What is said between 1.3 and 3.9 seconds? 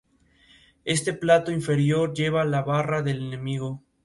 inferior lleva la Barra del Enemigo.